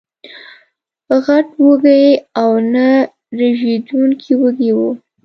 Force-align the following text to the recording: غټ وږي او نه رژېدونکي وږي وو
غټ 1.25 1.47
وږي 1.65 2.03
او 2.41 2.51
نه 2.73 2.87
رژېدونکي 3.39 4.31
وږي 4.41 4.71
وو 4.77 4.89